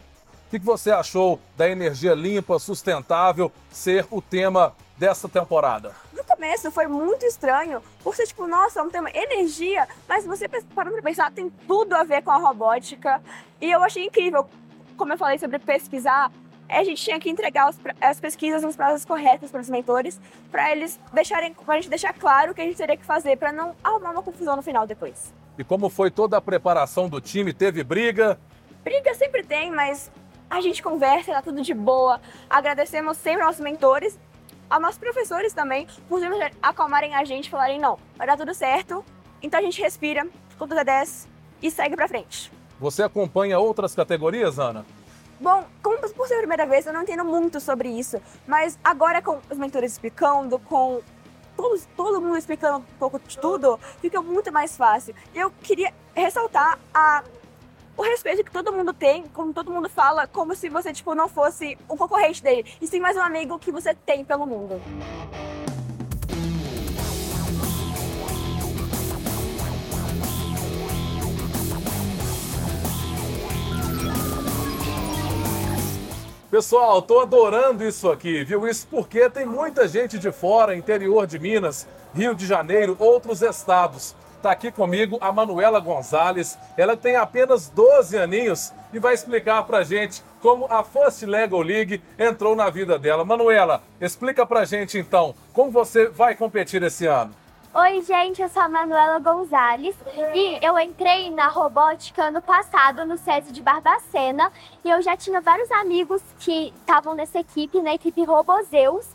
O 0.53 0.55
que 0.55 0.63
você 0.63 0.91
achou 0.91 1.39
da 1.57 1.67
energia 1.67 2.13
limpa, 2.13 2.59
sustentável 2.59 3.51
ser 3.71 4.05
o 4.11 4.21
tema 4.21 4.75
dessa 4.95 5.27
temporada? 5.27 5.95
No 6.13 6.23
começo 6.23 6.69
foi 6.69 6.85
muito 6.85 7.25
estranho, 7.25 7.81
por 8.03 8.15
ser 8.15 8.27
tipo, 8.27 8.45
nossa, 8.45 8.79
é 8.79 8.83
um 8.83 8.89
tema 8.91 9.09
energia, 9.09 9.87
mas 10.07 10.27
você 10.27 10.47
parando 10.75 10.93
pra 10.93 11.01
pensar, 11.01 11.31
tem 11.31 11.49
tudo 11.49 11.95
a 11.95 12.03
ver 12.03 12.21
com 12.21 12.29
a 12.29 12.37
robótica. 12.37 13.19
E 13.59 13.71
eu 13.71 13.83
achei 13.83 14.05
incrível, 14.05 14.47
como 14.95 15.11
eu 15.11 15.17
falei 15.17 15.39
sobre 15.39 15.57
pesquisar, 15.57 16.31
a 16.69 16.83
gente 16.83 17.03
tinha 17.03 17.19
que 17.19 17.31
entregar 17.31 17.71
os, 17.71 17.79
as 17.99 18.19
pesquisas 18.19 18.61
nos 18.61 18.75
prazos 18.75 19.03
corretos 19.05 19.49
para 19.49 19.59
os 19.59 19.69
mentores, 19.71 20.21
para 20.51 20.71
eles 20.71 20.99
deixarem, 21.11 21.51
pra 21.51 21.77
gente 21.77 21.89
deixar 21.89 22.13
claro 22.13 22.51
o 22.51 22.53
que 22.53 22.61
a 22.61 22.65
gente 22.65 22.77
teria 22.77 22.95
que 22.95 23.03
fazer, 23.03 23.37
para 23.37 23.51
não 23.51 23.75
arrumar 23.83 24.11
uma 24.11 24.21
confusão 24.21 24.55
no 24.55 24.61
final 24.61 24.85
depois. 24.85 25.33
E 25.57 25.63
como 25.63 25.89
foi 25.89 26.11
toda 26.11 26.37
a 26.37 26.41
preparação 26.41 27.09
do 27.09 27.19
time? 27.19 27.53
Teve 27.53 27.83
briga? 27.83 28.39
Briga 28.83 29.15
sempre 29.15 29.43
tem, 29.43 29.71
mas 29.71 30.11
a 30.49 30.61
gente 30.61 30.81
conversa, 30.81 31.33
tá 31.33 31.41
tudo 31.41 31.61
de 31.61 31.73
boa. 31.73 32.21
Agradecemos 32.49 33.17
sempre 33.17 33.43
aos 33.43 33.59
mentores, 33.59 34.17
aos 34.69 34.81
nossos 34.81 34.97
professores 34.97 35.53
também, 35.53 35.87
por 36.07 36.19
sempre 36.19 36.51
acalmarem 36.61 37.15
a 37.15 37.23
gente, 37.23 37.49
falarem, 37.49 37.79
não, 37.79 37.99
vai 38.15 38.27
dar 38.27 38.37
tudo 38.37 38.53
certo, 38.53 39.03
então 39.41 39.59
a 39.59 39.63
gente 39.63 39.81
respira, 39.81 40.27
escuta 40.49 40.79
o 40.79 40.83
10 40.83 41.27
e 41.61 41.69
segue 41.69 41.95
pra 41.95 42.07
frente. 42.07 42.51
Você 42.79 43.03
acompanha 43.03 43.59
outras 43.59 43.93
categorias, 43.93 44.59
Ana? 44.59 44.85
Bom, 45.39 45.65
como 45.81 45.97
por 46.13 46.27
ser 46.27 46.35
a 46.35 46.37
primeira 46.37 46.65
vez, 46.65 46.85
eu 46.85 46.93
não 46.93 47.01
entendo 47.01 47.25
muito 47.25 47.59
sobre 47.59 47.89
isso, 47.89 48.21
mas 48.47 48.79
agora 48.83 49.21
com 49.21 49.39
os 49.49 49.57
mentores 49.57 49.91
explicando, 49.91 50.57
com 50.59 51.01
todos, 51.55 51.87
todo 51.95 52.21
mundo 52.21 52.37
explicando 52.37 52.79
um 52.79 52.97
pouco 52.97 53.19
de 53.19 53.37
tudo, 53.37 53.79
fica 54.01 54.21
muito 54.21 54.51
mais 54.51 54.77
fácil. 54.77 55.13
Eu 55.33 55.51
queria 55.61 55.93
ressaltar 56.15 56.79
a, 56.93 57.23
o 57.95 58.01
respeito 58.01 58.43
que 58.43 58.51
todo 58.51 58.73
mundo 58.73 58.93
tem, 58.93 59.23
como 59.27 59.53
todo 59.53 59.71
mundo 59.71 59.87
fala, 59.87 60.27
como 60.27 60.55
se 60.55 60.69
você 60.69 60.91
tipo, 60.91 61.13
não 61.13 61.27
fosse 61.27 61.77
um 61.89 61.95
concorrente 61.95 62.41
dele, 62.41 62.65
e 62.81 62.87
sim 62.87 62.99
mais 62.99 63.15
um 63.15 63.21
amigo 63.21 63.59
que 63.59 63.71
você 63.71 63.93
tem 63.93 64.25
pelo 64.25 64.45
mundo. 64.45 64.81
Pessoal, 76.49 77.01
tô 77.01 77.19
adorando 77.19 77.83
isso 77.83 78.11
aqui, 78.11 78.43
viu? 78.43 78.67
Isso 78.67 78.87
porque 78.87 79.27
tem 79.27 79.43
muita 79.43 79.87
gente 79.87 80.19
de 80.19 80.31
fora, 80.31 80.75
interior 80.75 81.25
de 81.25 81.39
Minas, 81.39 81.87
Rio 82.13 82.35
de 82.35 82.45
Janeiro, 82.45 82.95
outros 82.99 83.41
estados. 83.41 84.15
Tá 84.43 84.51
aqui 84.51 84.73
comigo 84.73 85.17
a 85.21 85.31
Manuela 85.31 85.79
Gonzalez. 85.79 86.59
Ela 86.75 86.97
tem 86.97 87.15
apenas 87.15 87.69
12 87.69 88.17
aninhos 88.17 88.73
e 88.91 88.99
vai 88.99 89.13
explicar 89.13 89.63
pra 89.63 89.85
gente 89.85 90.21
como 90.41 90.67
a 90.69 90.83
First 90.83 91.21
Lego 91.21 91.61
League 91.61 92.03
entrou 92.19 92.53
na 92.53 92.69
vida 92.69 92.99
dela. 92.99 93.23
Manuela, 93.23 93.81
explica 94.01 94.45
pra 94.45 94.65
gente 94.65 94.97
então, 94.97 95.33
como 95.53 95.71
você 95.71 96.09
vai 96.09 96.35
competir 96.35 96.83
esse 96.83 97.05
ano? 97.05 97.33
Oi, 97.73 98.01
gente, 98.01 98.41
eu 98.41 98.49
sou 98.49 98.63
a 98.63 98.67
Manuela 98.67 99.17
Gonzalez 99.17 99.95
e 100.35 100.59
eu 100.61 100.77
entrei 100.77 101.31
na 101.31 101.47
robótica 101.47 102.25
ano 102.25 102.41
passado 102.41 103.05
no 103.05 103.17
SESI 103.17 103.53
de 103.53 103.61
Barbacena 103.61 104.51
e 104.83 104.89
eu 104.89 105.01
já 105.01 105.15
tinha 105.15 105.39
vários 105.39 105.71
amigos 105.71 106.21
que 106.39 106.73
estavam 106.81 107.15
nessa 107.15 107.39
equipe, 107.39 107.81
na 107.81 107.93
equipe 107.93 108.25
Robozeus. 108.25 109.07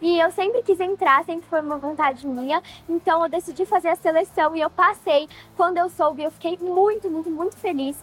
E 0.00 0.18
eu 0.18 0.30
sempre 0.30 0.62
quis 0.62 0.80
entrar, 0.80 1.24
sempre 1.24 1.48
foi 1.48 1.60
uma 1.60 1.78
vontade 1.78 2.26
minha. 2.26 2.62
Então 2.88 3.22
eu 3.22 3.28
decidi 3.28 3.66
fazer 3.66 3.88
a 3.88 3.96
seleção 3.96 4.54
e 4.56 4.60
eu 4.60 4.70
passei. 4.70 5.28
Quando 5.56 5.78
eu 5.78 5.88
soube, 5.88 6.22
eu 6.22 6.30
fiquei 6.30 6.58
muito, 6.58 7.10
muito, 7.10 7.30
muito 7.30 7.56
feliz. 7.56 7.96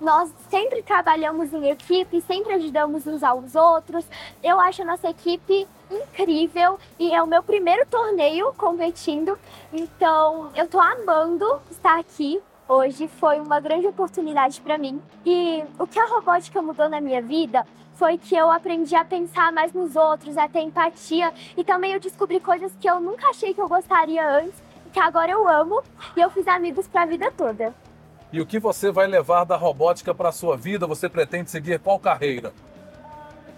Nós 0.00 0.32
sempre 0.48 0.82
trabalhamos 0.82 1.52
em 1.52 1.68
equipe, 1.70 2.20
sempre 2.22 2.54
ajudamos 2.54 3.06
uns 3.06 3.22
aos 3.22 3.54
outros. 3.54 4.04
Eu 4.42 4.58
acho 4.60 4.82
a 4.82 4.84
nossa 4.84 5.08
equipe 5.08 5.66
incrível 5.90 6.78
e 6.98 7.14
é 7.14 7.22
o 7.22 7.26
meu 7.26 7.42
primeiro 7.42 7.86
torneio 7.86 8.52
competindo. 8.54 9.38
Então, 9.72 10.50
eu 10.54 10.66
tô 10.68 10.80
amando 10.80 11.60
estar 11.70 11.98
aqui 11.98 12.40
hoje. 12.68 13.08
Foi 13.08 13.40
uma 13.40 13.60
grande 13.60 13.86
oportunidade 13.86 14.60
para 14.60 14.78
mim. 14.78 15.00
E 15.24 15.62
o 15.78 15.86
que 15.86 15.98
a 15.98 16.06
robótica 16.06 16.62
mudou 16.62 16.88
na 16.88 17.00
minha 17.00 17.20
vida 17.20 17.66
foi 18.02 18.18
que 18.18 18.34
eu 18.34 18.50
aprendi 18.50 18.96
a 18.96 19.04
pensar 19.04 19.52
mais 19.52 19.72
nos 19.72 19.94
outros, 19.94 20.36
a 20.36 20.48
ter 20.48 20.58
empatia 20.58 21.32
e 21.56 21.62
também 21.62 21.92
eu 21.92 22.00
descobri 22.00 22.40
coisas 22.40 22.72
que 22.80 22.90
eu 22.90 22.98
nunca 22.98 23.28
achei 23.28 23.54
que 23.54 23.60
eu 23.60 23.68
gostaria 23.68 24.28
antes, 24.28 24.60
que 24.92 24.98
agora 24.98 25.30
eu 25.30 25.46
amo 25.46 25.80
e 26.16 26.20
eu 26.20 26.28
fiz 26.28 26.48
amigos 26.48 26.88
para 26.88 27.02
a 27.02 27.06
vida 27.06 27.30
toda. 27.30 27.72
E 28.32 28.40
o 28.40 28.44
que 28.44 28.58
você 28.58 28.90
vai 28.90 29.06
levar 29.06 29.44
da 29.44 29.54
robótica 29.54 30.12
para 30.12 30.30
a 30.30 30.32
sua 30.32 30.56
vida? 30.56 30.84
Você 30.84 31.08
pretende 31.08 31.48
seguir 31.48 31.78
qual 31.78 31.96
carreira? 31.96 32.52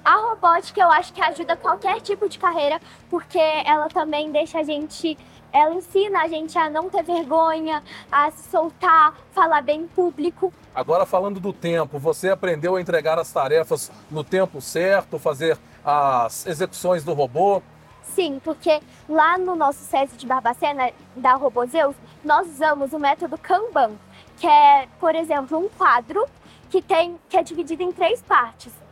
A 0.05 0.17
robótica 0.17 0.83
eu 0.83 0.91
acho 0.91 1.15
que 1.15 1.23
ajuda 1.23 1.57
qualquer 1.57 1.99
tipo 2.03 2.29
de 2.29 2.39
carreira, 2.39 2.79
porque 3.09 3.39
ela 3.39 3.89
também 3.89 4.31
deixa 4.31 4.59
a 4.59 4.63
gente, 4.63 5.17
ela 5.51 5.75
ensina 5.75 6.21
a 6.21 6.29
gente 6.29 6.59
a 6.59 6.69
não 6.69 6.91
ter 6.91 7.03
vergonha, 7.03 7.83
a 8.13 8.31
se 8.31 8.51
soltar, 8.51 9.15
falar 9.33 9.63
bem 9.63 9.81
em 9.81 9.87
público. 9.87 10.53
Agora 10.75 11.07
falando 11.07 11.41
do 11.41 11.55
tempo, 11.55 11.99
você 11.99 12.29
aprendeu 12.29 12.77
a 12.77 12.81
entregar 12.83 13.19
as 13.19 13.33
tarefas 13.33 13.91
no 14.11 14.23
tempo 14.23 14.61
certo, 14.61 15.19
fazer 15.19 15.57
as 15.83 16.47
execuções 16.47 17.03
do 17.03 17.15
robô? 17.15 17.63
Sim, 18.03 18.39
porque 18.45 18.83
lá 19.09 19.39
no 19.39 19.57
nosso 19.57 19.79
SESI 19.79 20.19
de 20.19 20.27
Barbacena, 20.27 20.93
da 21.17 21.33
Robozeus, 21.35 21.97
nós 22.23 22.47
usamos 22.47 22.93
o 22.93 22.99
método 22.99 23.39
Kanban, 23.39 23.93
que 24.37 24.47
é, 24.47 24.87
por 25.01 25.15
exemplo, 25.15 25.57
um 25.57 25.71
quadro 25.71 26.27
que, 26.69 26.83
tem, 26.83 27.19
que 27.27 27.39
é 27.39 27.43
dividido 27.43 27.83
em 27.83 27.91
três 27.91 28.21
partes 28.21 28.84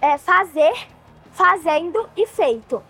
é, 0.00 0.18
fazer, 0.18 0.72
fazendo 1.32 2.08
e 2.16 2.26
feito. 2.26 2.82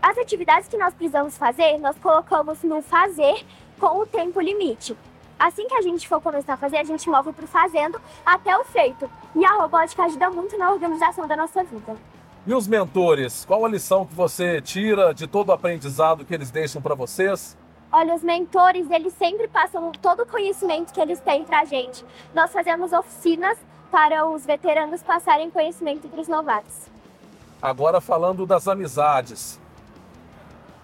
As 0.00 0.18
atividades 0.18 0.68
que 0.68 0.76
nós 0.76 0.92
precisamos 0.94 1.38
fazer, 1.38 1.78
nós 1.78 1.96
colocamos 1.98 2.62
no 2.62 2.82
fazer 2.82 3.44
com 3.78 4.00
o 4.00 4.06
tempo 4.06 4.40
limite. 4.40 4.96
Assim 5.38 5.66
que 5.66 5.74
a 5.74 5.82
gente 5.82 6.06
for 6.08 6.20
começar 6.20 6.54
a 6.54 6.56
fazer, 6.56 6.76
a 6.78 6.84
gente 6.84 7.08
move 7.08 7.32
para 7.32 7.44
o 7.44 7.48
fazendo 7.48 8.00
até 8.24 8.56
o 8.56 8.64
feito. 8.64 9.10
E 9.34 9.44
a 9.44 9.54
robótica 9.54 10.04
ajuda 10.04 10.30
muito 10.30 10.56
na 10.56 10.70
organização 10.70 11.26
da 11.26 11.36
nossa 11.36 11.64
vida. 11.64 11.96
E 12.46 12.54
os 12.54 12.66
mentores? 12.66 13.44
Qual 13.44 13.64
a 13.64 13.68
lição 13.68 14.04
que 14.04 14.14
você 14.14 14.60
tira 14.60 15.12
de 15.12 15.26
todo 15.26 15.50
o 15.50 15.52
aprendizado 15.52 16.24
que 16.24 16.34
eles 16.34 16.50
deixam 16.50 16.82
para 16.82 16.94
vocês? 16.94 17.56
Olha, 17.90 18.14
os 18.14 18.22
mentores, 18.22 18.90
eles 18.90 19.12
sempre 19.14 19.46
passam 19.46 19.92
todo 19.92 20.22
o 20.22 20.26
conhecimento 20.26 20.92
que 20.92 21.00
eles 21.00 21.20
têm 21.20 21.44
para 21.44 21.60
a 21.60 21.64
gente. 21.64 22.04
Nós 22.34 22.52
fazemos 22.52 22.92
oficinas 22.92 23.58
para 23.92 24.26
os 24.26 24.46
veteranos 24.46 25.02
passarem 25.02 25.50
conhecimento 25.50 26.08
para 26.08 26.22
os 26.22 26.26
novatos. 26.26 26.90
Agora 27.60 28.00
falando 28.00 28.46
das 28.46 28.66
amizades. 28.66 29.60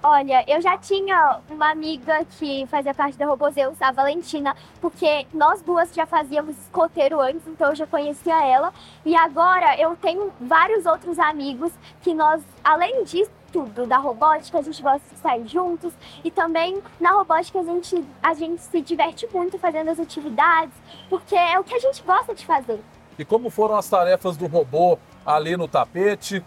Olha, 0.01 0.45
eu 0.47 0.61
já 0.61 0.79
tinha 0.79 1.41
uma 1.51 1.71
amiga 1.71 2.25
que 2.39 2.67
fazia 2.67 2.95
parte 2.95 3.19
da 3.19 3.27
Robozeus, 3.27 3.81
a 3.83 3.91
Valentina, 3.91 4.55
porque 4.81 5.27
nós 5.33 5.61
duas 5.61 5.93
já 5.93 6.07
fazíamos 6.07 6.57
escoteiro 6.57 7.21
antes, 7.21 7.45
então 7.49 7.71
eu 7.71 7.75
já 7.75 7.87
conhecia 7.87 8.47
ela. 8.47 8.73
E 9.05 9.17
agora 9.17 9.77
eu 9.81 9.97
tenho 9.97 10.31
vários 10.41 10.87
outros 10.87 11.19
amigos 11.19 11.73
que 12.01 12.15
nós, 12.15 12.43
além 12.63 13.03
disso, 13.03 13.33
tudo 13.51 13.87
da 13.87 13.97
robótica, 13.97 14.59
a 14.59 14.63
gente 14.63 14.83
gosta 14.83 15.03
de 15.13 15.19
sair 15.21 15.49
juntos 15.49 15.93
e 16.23 16.31
também 16.31 16.81
na 17.01 17.13
robótica 17.13 17.59
a 17.59 17.65
gente, 17.65 18.05
a 18.23 18.35
gente 18.35 18.61
se 18.61 18.81
diverte 18.81 19.27
muito 19.33 19.59
fazendo 19.59 19.89
as 19.89 19.99
atividades, 19.99 20.75
porque 21.09 21.35
é 21.35 21.59
o 21.59 21.65
que 21.65 21.75
a 21.75 21.79
gente 21.81 22.03
gosta 22.03 22.35
de 22.35 22.47
fazer. 22.47 22.81
E 23.19 23.25
como 23.25 23.51
foram 23.51 23.77
as 23.77 23.89
tarefas 23.89 24.37
do 24.37 24.47
robô 24.47 24.99
ali 25.27 25.57
no 25.57 25.67
tapete? 25.67 26.45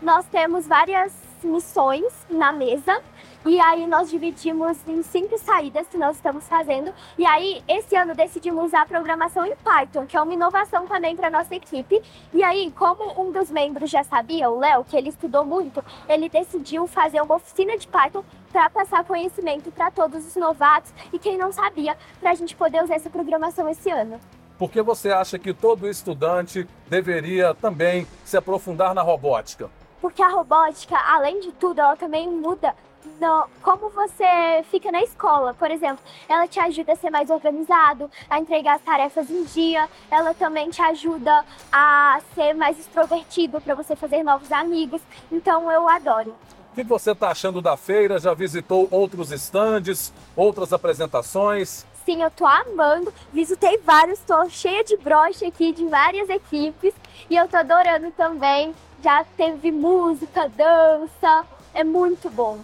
Nós 0.00 0.26
temos 0.26 0.66
várias 0.66 1.12
missões 1.44 2.12
na 2.28 2.52
mesa 2.52 3.00
e 3.44 3.60
aí 3.60 3.86
nós 3.86 4.08
dividimos 4.10 4.78
em 4.86 5.02
cinco 5.02 5.36
saídas 5.36 5.86
que 5.88 5.98
nós 5.98 6.16
estamos 6.16 6.48
fazendo. 6.48 6.92
E 7.18 7.26
aí, 7.26 7.62
esse 7.66 7.96
ano 7.96 8.14
decidimos 8.14 8.66
usar 8.66 8.82
a 8.82 8.86
programação 8.86 9.44
em 9.44 9.54
Python, 9.56 10.06
que 10.06 10.16
é 10.16 10.20
uma 10.20 10.32
inovação 10.32 10.86
também 10.86 11.16
para 11.16 11.30
nossa 11.30 11.54
equipe. 11.54 12.00
E 12.32 12.42
aí, 12.42 12.72
como 12.72 13.20
um 13.20 13.32
dos 13.32 13.50
membros 13.50 13.90
já 13.90 14.04
sabia, 14.04 14.48
o 14.48 14.58
Léo, 14.58 14.84
que 14.84 14.96
ele 14.96 15.08
estudou 15.08 15.44
muito, 15.44 15.84
ele 16.08 16.28
decidiu 16.28 16.86
fazer 16.86 17.20
uma 17.20 17.34
oficina 17.34 17.76
de 17.76 17.88
Python 17.88 18.24
para 18.52 18.70
passar 18.70 19.04
conhecimento 19.04 19.72
para 19.72 19.90
todos 19.90 20.24
os 20.24 20.36
novatos 20.36 20.92
e 21.12 21.18
quem 21.18 21.36
não 21.36 21.50
sabia, 21.50 21.96
para 22.20 22.30
a 22.30 22.34
gente 22.34 22.54
poder 22.54 22.84
usar 22.84 22.94
essa 22.94 23.10
programação 23.10 23.68
esse 23.68 23.90
ano. 23.90 24.20
Por 24.62 24.70
que 24.70 24.80
você 24.80 25.10
acha 25.10 25.40
que 25.40 25.52
todo 25.52 25.88
estudante 25.88 26.68
deveria 26.86 27.52
também 27.52 28.06
se 28.24 28.36
aprofundar 28.36 28.94
na 28.94 29.02
robótica? 29.02 29.68
Porque 30.00 30.22
a 30.22 30.28
robótica, 30.28 30.96
além 30.96 31.40
de 31.40 31.50
tudo, 31.50 31.80
ela 31.80 31.96
também 31.96 32.30
muda 32.30 32.72
no, 33.20 33.48
como 33.60 33.90
você 33.90 34.62
fica 34.70 34.92
na 34.92 35.02
escola. 35.02 35.52
Por 35.52 35.68
exemplo, 35.68 35.98
ela 36.28 36.46
te 36.46 36.60
ajuda 36.60 36.92
a 36.92 36.94
ser 36.94 37.10
mais 37.10 37.28
organizado, 37.28 38.08
a 38.30 38.38
entregar 38.38 38.76
as 38.76 38.82
tarefas 38.82 39.28
em 39.28 39.42
dia. 39.46 39.88
Ela 40.08 40.32
também 40.32 40.70
te 40.70 40.80
ajuda 40.80 41.44
a 41.72 42.20
ser 42.32 42.54
mais 42.54 42.78
extrovertido 42.78 43.60
para 43.60 43.74
você 43.74 43.96
fazer 43.96 44.22
novos 44.22 44.52
amigos. 44.52 45.02
Então 45.32 45.72
eu 45.72 45.88
adoro. 45.88 46.36
O 46.70 46.74
que 46.76 46.84
você 46.84 47.10
está 47.10 47.32
achando 47.32 47.60
da 47.60 47.76
feira? 47.76 48.16
Já 48.20 48.32
visitou 48.32 48.86
outros 48.92 49.32
estandes, 49.32 50.12
outras 50.36 50.72
apresentações? 50.72 51.84
Sim, 52.04 52.22
eu 52.22 52.30
tô 52.30 52.46
amando. 52.46 53.12
Visitei 53.32 53.78
vários, 53.78 54.18
tô 54.20 54.48
cheia 54.48 54.82
de 54.82 54.96
broche 54.96 55.44
aqui 55.44 55.72
de 55.72 55.86
várias 55.86 56.28
equipes 56.28 56.92
e 57.30 57.36
eu 57.36 57.48
tô 57.48 57.56
adorando 57.56 58.10
também. 58.12 58.74
Já 59.02 59.24
teve 59.36 59.70
música, 59.70 60.48
dança, 60.48 61.44
é 61.74 61.82
muito 61.82 62.30
bom. 62.30 62.58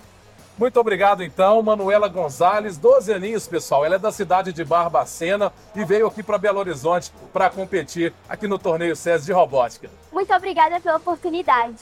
Muito 0.59 0.80
obrigado, 0.80 1.23
então, 1.23 1.62
Manuela 1.62 2.09
Gonzalez, 2.09 2.76
12 2.76 3.12
aninhos, 3.12 3.47
pessoal. 3.47 3.85
Ela 3.85 3.95
é 3.95 3.99
da 3.99 4.11
cidade 4.11 4.52
de 4.52 4.64
Barbacena 4.64 5.52
e 5.75 5.85
veio 5.85 6.09
aqui 6.09 6.21
para 6.21 6.37
Belo 6.37 6.59
Horizonte 6.59 7.12
para 7.33 7.49
competir 7.49 8.12
aqui 8.28 8.49
no 8.49 8.59
torneio 8.59 8.97
SESI 8.97 9.26
de 9.26 9.33
Robótica. 9.33 9.88
Muito 10.12 10.35
obrigada 10.35 10.80
pela 10.80 10.97
oportunidade. 10.97 11.76